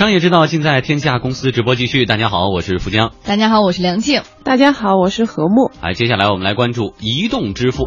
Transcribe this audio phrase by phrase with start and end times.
[0.00, 2.06] 商业之道，尽在天下公司直播继续。
[2.06, 3.12] 大家好，我是富江。
[3.22, 4.22] 大家好，我是梁静。
[4.44, 5.70] 大家好，我是何木。
[5.82, 7.86] 哎，接下来我们来关注移动支付。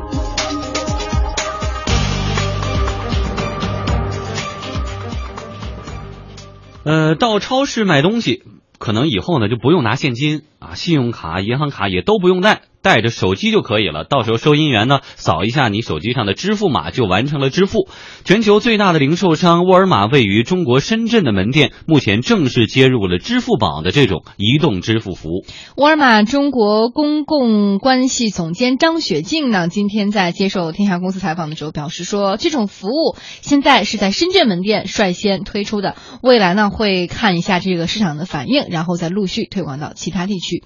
[6.83, 8.43] 呃，到超市买东西，
[8.77, 12.61] 可能以后呢就不用拿现金啊，信用卡、银行卡也都不用带。
[12.83, 17.87] 带着手机就可以了，到时候收银员呢扫一下你手机上的支付码就完成了支付。
[18.25, 25.45] 全球最大的零售商沃尔玛位于中国深圳的门店，目前正式接入了支付宝的这种移动支付服务。
[25.77, 40.63] 沃尔玛中国公共关系总监张雪静呢，今天在接受天下公司采访的时候表示说，这种服务现在是在深圳门店率先推出的，未来呢会看一下这个市场的反应，然后再陆续推广到其他地区。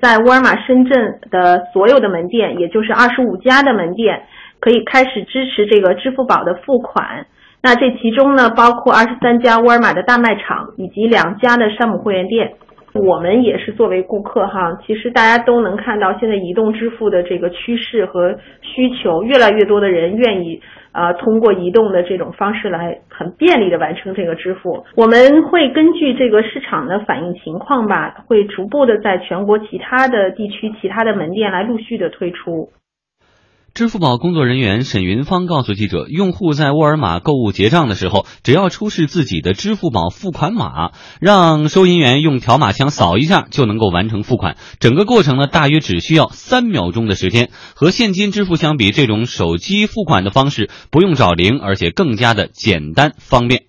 [0.00, 4.22] 在沃尔玛深圳的所有的门店，也就是二十五家的门店，
[4.60, 7.26] 可以开始支持这个支付宝的付款。
[7.60, 12.52] 那这其中呢，包括二十三家沃尔玛的大卖场以及两家的山姆会员店。
[12.98, 20.60] 我们也是作为顾客哈，其实大家都能看到现在移动支付的这个趋势和需求，越来越多的人愿意。
[20.90, 24.84] 啊，通过移动的这种方式来很便利的完成这个支付。
[24.96, 32.70] 我们会根据这个市场的反应情况吧，会逐步的在全国其他的地区、其他的门店来陆续的推出。
[33.78, 44.56] 支付宝工作人员沈云芳告诉记者，用户在沃尔玛购物结账的时候，只要出示自己的支付宝付款码，让收银员用条码枪扫一下，就能够完成付款。
[44.80, 47.50] 整个过程呢，大约只需要三秒钟的时间。
[47.76, 53.60] 和现金支付相比，这种手机付款的方式不用找零，而且更加的简单方便。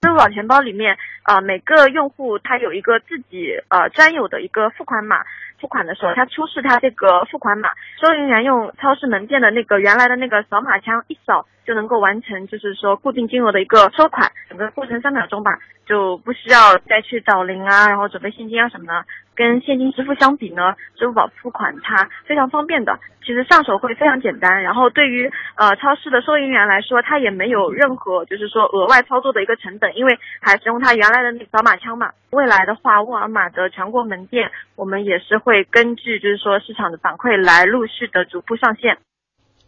[0.00, 5.16] 支付宝钱包里面啊，每个用户他有一个自己呃专有的一个付款码。
[5.64, 18.92] 付款的时候，他出示他这个付款码，收银员用超市门店的那个原来的那个扫码枪一扫，就能够完成，就是说固定金额的一个收款，整个过程三秒钟吧，就不需要再去找零啊，然后准备现金啊什么的。
[19.34, 24.62] 跟现金支付相比呢，支付宝付款它非常方便的，其实上手会非常简单。
[24.62, 32.10] 然后对于呃超市的收银员来说，他也没有任何就是说额外操作的一个成本，因为还是用他原来的那个扫码枪嘛。
[32.30, 38.98] 未来的话，沃尔玛的全国门店，我们也是会根据就是说市场的反馈来陆续的逐步上线。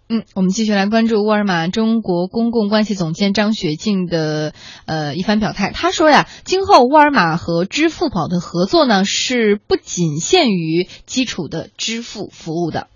[0.09, 4.53] 嗯，我们继续来关注沃尔玛中国公共关系总监张雪静的
[4.87, 5.73] 呃一番表态。
[5.75, 12.87] 他说呀，今后沃尔玛和支付宝的合作呢，是不仅限于基础的支付服务的。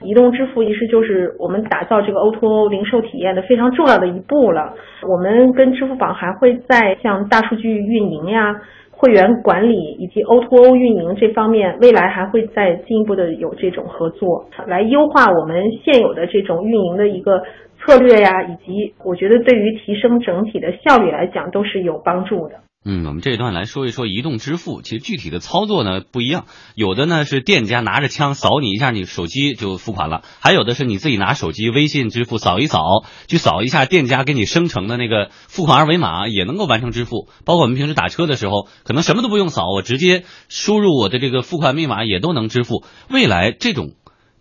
[0.00, 4.78] 移动支付其实就是我们打造这个 O2O 零售体验的非常重要的一步了。
[5.10, 8.62] 我们跟支付宝还会在像大数据运营呀。
[8.98, 17.40] 会员管理以及 O2O 运营这方面，未来还会再进一步的有这种合作，来优化我们现有的这种运营的一个
[17.78, 22.56] 策略呀，以及我觉得对于提升整体的效率来讲都是有帮助的。
[22.90, 32.80] 嗯，我们这一段来说一说移动支付，其实具体的操作呢不一样，有的呢是店家拿着枪扫你一下，你手机就付款了；还有的是你自己拿手机微信支付扫一扫，
[33.26, 37.28] 去扫一下店家给你生成的那个付款二维码，也能够完成支付。
[37.44, 42.84] 包括我们平时打车的时候，可能什么都不用扫，我直接输入我的这个付款密码也都能支付。
[43.10, 43.90] 未来这种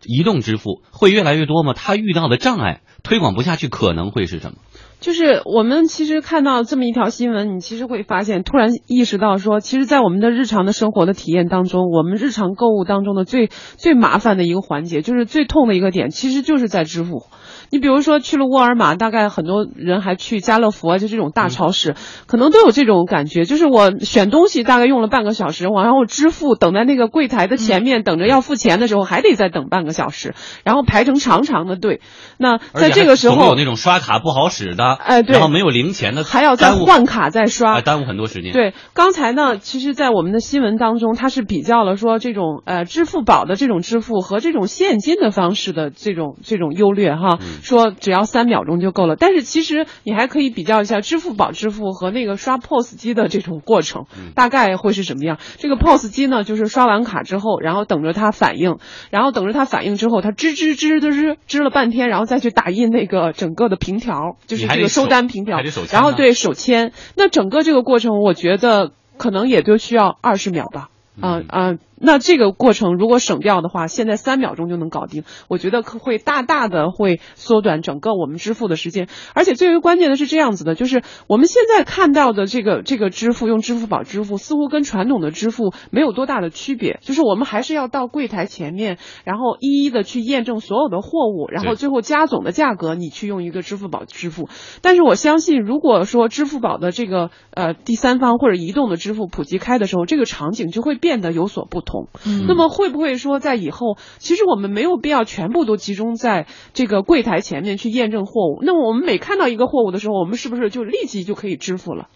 [0.05, 1.73] 移动支付会越来越多吗？
[1.73, 4.57] 它遇到的障碍推广不下去，可能会是什么？
[4.99, 17.25] 就是我们其实看到这么一条新闻，你其实会发现，突然意识到说，其实，在我们的日常的生活的体验当中，我们日常购物当中的最最麻烦的一个环节，就是最痛的一个点，其实就是在支付。
[17.69, 23.43] 你比如说去了沃尔玛，大概很多人还去家乐福啊，就这种大超市，可能都有这种感觉。
[23.43, 30.33] 就是我选东西大概用了半个小时，我然后支付，等在那个柜台的前面等着要付钱的时候，还得再等半个小时，
[30.63, 31.99] 然后排成长长的队。
[32.37, 38.53] 那在这个时候，有那种刷卡不好使的，哎，对，然后没有零钱的，还要再换卡再刷，耽误很多时间。
[38.53, 48.27] 对，刚才呢，其实，在我们的新闻当中，它是比较了说这种呃支付宝的这种支付和这种现金的方式的这种这种优劣哈，说只要。
[48.27, 54.03] 三秒钟就够了，但是其实你还可以比较一下支付宝支付和那个刷 POS 机的这种过程，
[54.35, 55.37] 大概会是什么样？
[55.57, 58.79] 这个 POS 机呢，就是刷完卡之后，然后等着它反应，
[59.11, 65.59] 然后等着它反应之后，它吱吱吱吱吱吱了半天，然后再去打印那个整个的凭条，就是这个收单凭表，
[65.91, 66.93] 然后对手签。
[67.15, 70.89] 那整个这个过程，我觉得可能也就需要二十秒吧。
[71.19, 79.07] 啊啊，那这个过程如果省掉的话，现在三秒钟就能搞定，我觉得可会大大的会缩短整个我们支付的时间。
[79.33, 94.49] 而且最为关键的是这样子的，就是我们现在看到的这个这个支付用支付宝支付，似乎跟传统的支付没有多大的区别，就是我们还是要到柜台前面，然后一一的去验证所有的货物，然后最后加总的价格，你去用一个支付宝支付。
[94.83, 101.86] 但是我相信，如果说支付宝的这个呃第三方或者移动的支付普及开的时候，这个场景就会变得有所不同。
[102.25, 108.59] 嗯那么会不会说在以后，其实我们没有必要全部都集中在这个柜台前面去验证货物？
[108.61, 112.09] 那么我们每看到一个货物的时候，我们是不是就立即就可以支付了？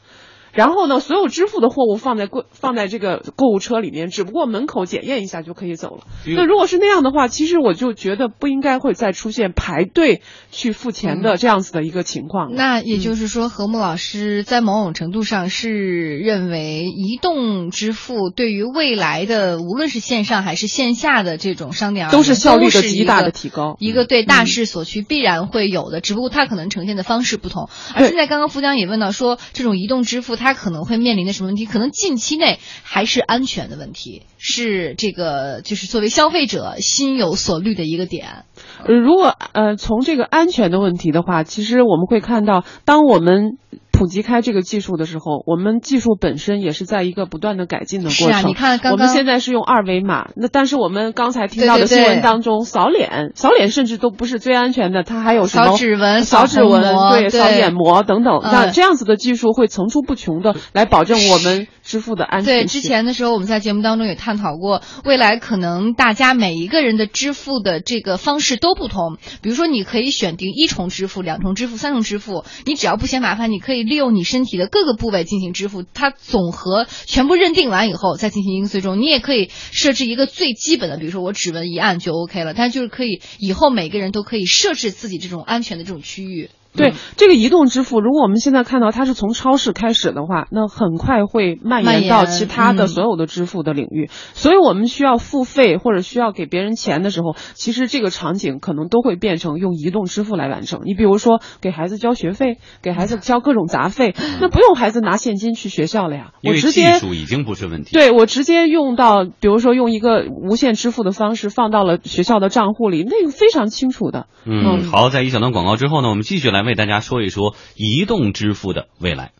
[0.54, 6.04] 然后呢，所有支付的货物放在柜放在这个购物车里面，只不过门口检验一下就可以走了。
[6.26, 10.22] 那如果是那样的话，其实我就觉得不应该会再出现排队
[10.52, 12.56] 去付钱的这样子的一个情况了。
[12.56, 23.78] 那也就是说，何木老师在某种程度上是认为，移动支付对于未来的无论是线上还是线下的这种商店，都是效率的极大的提高。
[23.80, 27.70] 一个对大嗯势所趋必然会有的，只不过它可能呈现的方式不同。
[27.96, 31.66] 而现在刚刚福江也问到说，这种移动支付它可能会面临的什么问题？
[31.66, 38.46] 可能近期内还是安全的问题，是这个就是作为消费者心有所虑的一个点。
[38.84, 43.58] 呃，如果呃从这个安全的问题的话，其实我们会看到，当我们
[44.02, 48.28] 普及开这个技术的时候，我们技术本身也是在一个不断的改进的过程。
[48.30, 56.82] 是啊你看刚我们现在是用二维码，那但是我们刚才听到的新闻当中，扫脸，扫脸甚至都不是最安全的，它还有什么扫指纹扫指纹
[57.12, 58.40] 对，扫眼膜等等。
[58.42, 69.18] 嗯那这样子的技术会层出不穷的来保证我们支付的安全对，之前的时候我们在节目当中也探讨过，未来可能大家每一个人的支付的这个方式都不同。
[69.42, 75.84] 比如说，你可以选定一重支付、两重支付、三重支付，你只要不嫌麻烦，你可以利用你身体的各个部位进行支付。
[75.84, 79.02] 它总和全部认定完以后再进行一个最终。
[79.02, 86.50] 你也可以设置一个最基本的，比如说我指纹一按就 OK 了，但就是可以以后每个人都可以设置自己这种安全的这种区域。
[86.76, 94.10] 对这个移动支付，如果我们现在看到它是从超市开始的话，那很快会蔓蔓延到其他的嗯所有的支付的领域。
[94.34, 100.82] 所以我们需要付费或者需要给别人钱的时候，其实这个场景可能都会变成用移动支付来完成。
[100.86, 107.92] 你比如说给孩子交学费，给孩子交各种杂费，那不用孩子拿现金去学校了呀，因为技我直接术已经不是问题。
[107.92, 114.28] 对我直接用到，比如说用一个无线支付的方式放到了学校的账户里，那个非常清楚的。
[114.46, 119.32] 嗯，好，在一小段广告之后呢，我们继续来为大家说一说移动支付的未来。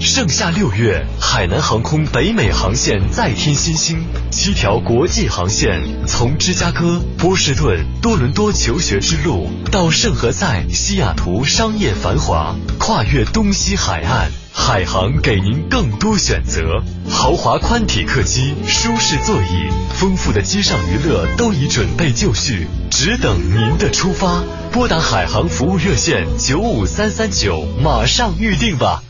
[0.00, 14.30] 盛夏六月，海南航空北美航线再添新星，七条国际航线从芝加哥、波士顿、多伦多求学之路，到圣何塞、西雅图商业繁华，跨越东西海岸。
[14.52, 24.42] 海航给您更多选择，豪华宽体客机，舒适座椅，丰富的机上娱乐都已准备就绪，只等您的出发。
[24.72, 29.02] 拨打海航服务热线九五三三九，马上预定吧。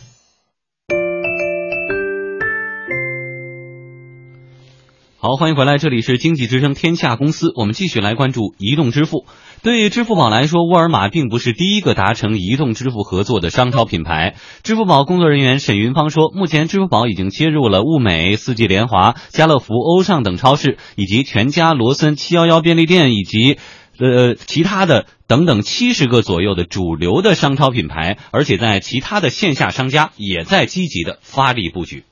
[5.22, 9.26] 好，欢迎回来，这里是经济之声天下公司，我们继续来关注移动支付。
[9.62, 14.36] 对于支付宝来说，沃尔玛并不是第一个达成移动支付合作的商超品牌。
[14.62, 23.58] 支付宝工作人员沈云芳说，目前支付宝已经接入了物美、四季联华、家乐福、欧尚等超市，以及全家、罗森、七幺幺便利店以及。
[23.98, 32.04] 呃，其他的等等七十个左右的主流的商超品牌，而且在其他的线下商家也在积极的发力布局。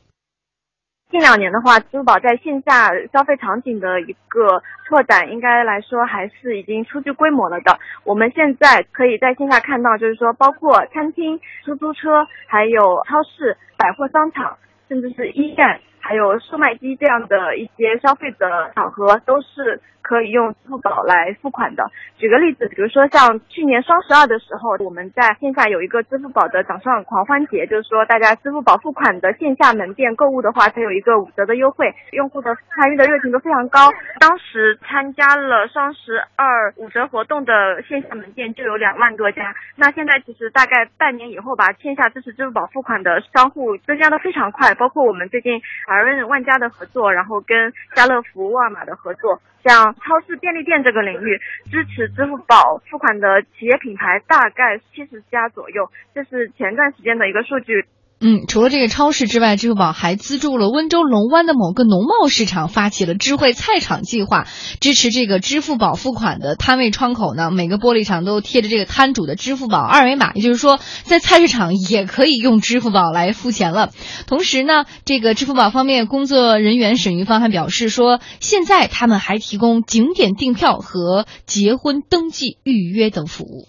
[1.11, 7.79] 近两年的话，支付宝在线下消费场景的一个拓展，应该来说还是已经初具规模了的。
[8.05, 21.85] 我们现在可以在线下看到，就是说，包括餐厅、出租车，还有超市、百货商场，甚至是一站，还有售卖机这样的一些消费的场合，都是可以用支付宝来付款的。
[22.17, 33.91] 举个例子，比如说像去年双十二的时候，我们在线下有一个支付宝的掌上狂欢节，就是说大家支付宝付款的线下门店购物的话，它有一个五折的优惠，用户的参与的热情都非常高。
[34.19, 39.55] 当时参加了双十二五折活动的线下门店就有两万多家。
[39.77, 45.61] 那现在其实大概半年以后吧，线下支持支付宝付款的商户增加的非常快，包括我们最近
[45.99, 49.43] 华润万家的合作，然后跟家乐福、沃尔玛的合作。
[49.65, 51.41] 像超市、便利店这个领域，
[51.73, 57.85] 支持支付宝付款的企业品牌大概七十家左右，这是前段时间的一个数据。
[58.21, 64.49] 嗯，除了这个超市之外，支付宝还资助了温州龙湾的某个农贸市场，发起了智慧菜场计划，
[64.81, 73.91] 支持这个支付宝付款的摊位窗口呢，每个玻璃上都贴着这个摊主的支付宝二维码，也就是说，在菜市场也可以用支付宝来付钱了。
[74.27, 83.69] 同时呢，这个支付宝方面工作人员沈玉芳还表示说，现在他们还提供景点订票和结婚登记预约等服务。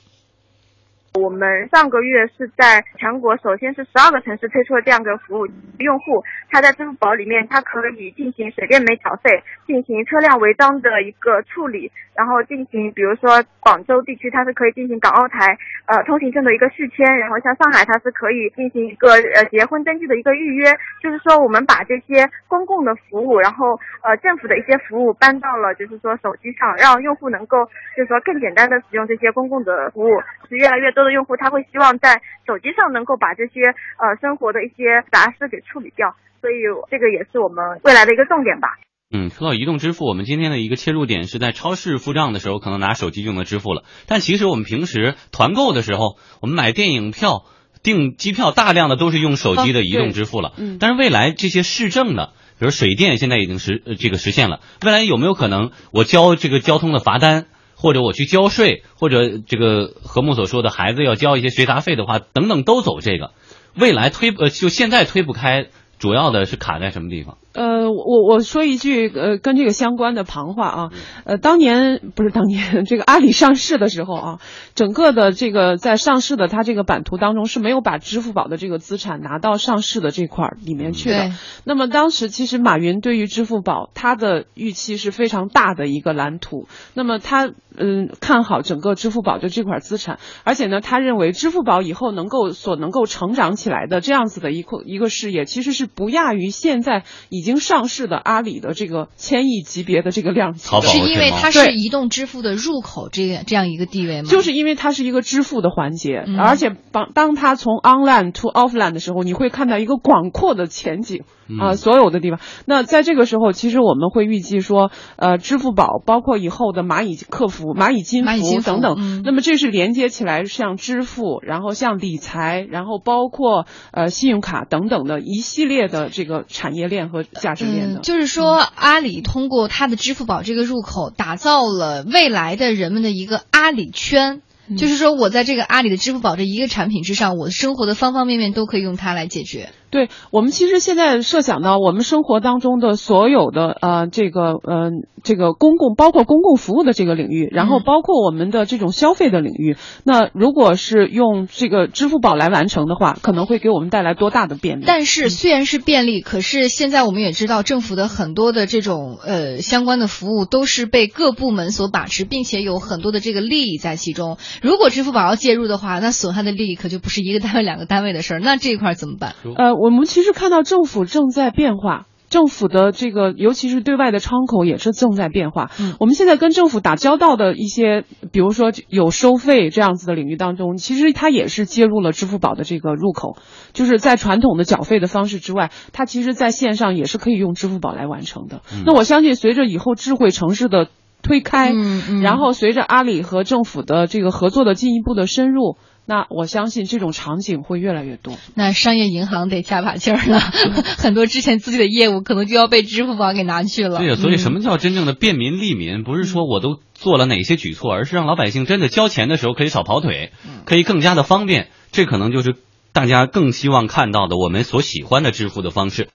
[1.20, 5.48] 我们上个月是在全国首先是十二个城市推出了这样的服务，
[5.80, 20.72] 用户他在支付宝里面，他可以进行水电煤缴费，进行车辆违章的一个处理，然后进行比如说广州地区它是可以进行港澳台呃通行证的一个续签，然后像上海它是可以进行一个呃结婚登记的一个预约，
[21.04, 33.62] 就是说我们把这些公共的服务，然后呃政府的一些服务搬到了就是说手机上，让用户能够就是说更简单的使用这些公共的服务，是越来越多的用户他会希望在手机上能够把这些
[33.98, 36.56] 呃生活的一些杂事给处理掉，所以
[36.90, 38.70] 这个也是我们未来的一个重点吧。
[39.12, 43.84] 嗯，说到移动支付，我们今天的一个切入点是在超市付账的时候，可能拿手机就能支付了。
[44.06, 47.46] 但其实我们平时团购的时候，我们买电影票、
[47.82, 50.54] 订机票，大量的都是用手机的移动支付了。
[50.58, 54.60] 嗯但是未来这些市政的，比如水电，现在已经实呃这个实现了。
[54.86, 57.48] 未来有没有可能我交这个交通的罚单，
[57.82, 63.32] 或者我去交税，或者这个何木所说的孩子要交一些学杂费的话，等等都走这个。
[63.74, 65.68] 未来推呃就现在推不开，
[65.98, 67.38] 主要的是卡在什么地方？
[67.60, 70.90] 呃，我我说一句呃跟这个相关的旁话啊，
[71.26, 74.40] 呃，当年不是当年这个阿里上市的时候啊，
[74.76, 81.32] 整个的这个在上市的它这个版图当中是没有把支付宝的这个资产拿到上市的这块儿里面去的。
[81.66, 100.68] 那么当时其实马云对于支付宝他的预期是非常大的一个蓝图，那么他嗯看好整个支付宝的这块资产，而且呢，他认为支付宝以后能够所能够成长起来的这样子的一块一个事业，其实是不亚于现在已经上市的阿里的这个千亿级别的这个量级。
[100.68, 104.30] 淘宝是因为它是移动支付的入口这个这样一个地位吗？
[104.30, 111.24] 就是因为它是一个支付的环节，嗯而且当当它从 online to offline 的时候，你会看到一个广阔的前景
[111.60, 112.40] 啊、嗯所有的地方。
[112.66, 128.00] 那在这个时候，其实我们会预计说，呃，支付宝包括以后的蚂蚁客服、蚂蚁金蚂蚁金服等等，嗯那么这是连接起来像支付，然后像理财，然后包括呃信用卡等等的一系列的这个产业链和价值链的。
[128.00, 134.42] 嗯，就是说，阿里通过它的支付宝这个入口，打造了未来的人们的一个阿里圈。
[134.78, 139.70] 就是说，我在这个阿里的支付宝这一个产品之上，我生活的方方面面都可以用它来解决。
[139.92, 144.92] 对我们其实现在设想到我们生活当中的所有的呃这个呃
[145.24, 154.84] 这个公共包括公共服务的这个领域，然后嗯包括我们的这种消费的领域，那如果是用这个支付宝来完成的话，可能会给我们带来多大的便利？
[154.86, 164.38] 但是虽然是便利，可是现在我们也知道，政府的很多的这种呃相关的服务都是被各部门所把持，并且有很多的这个利益在其中。
[164.62, 168.40] 如果支付宝要介入的话，那损害的利益可就不是一个单位、两个单位的事儿。
[168.40, 169.36] 那这一块儿怎么办？
[169.58, 172.06] 呃，我们其实看到政府正在变化。
[172.30, 175.72] 政府的这个，尤其是对外的窗口也是正在变化。
[175.80, 183.38] 嗯我们现在跟政府打交道的一些，比如说有收费这样子的领域当中，其实它也是接入了支付宝的这个入口，
[183.74, 188.62] 就是在传统的缴费的方式之外，它其实在线上也是可以用支付宝来完成的。
[188.72, 190.88] 嗯那我相信，随着以后智慧城市的
[191.24, 195.78] 推开，嗯嗯然后随着阿里和政府的这个合作的进一步的深入，
[196.10, 198.34] 那我相信这种场景会越来越多。
[198.56, 200.40] 那商业银行得加把劲儿了，
[200.98, 204.00] 很多之前自己的业务可能就要被支付宝给拿去了。
[204.00, 206.04] 对呀，所以什嗯么叫真正的便民利民？
[206.04, 211.68] 不是说我都做了哪些举措，而是让老百姓真的交钱的时候可以少跑腿，嗯可以更加的方便。
[211.92, 212.56] 这可能就是
[212.92, 216.08] 大家更希望看到的我们所喜欢的支付的方式。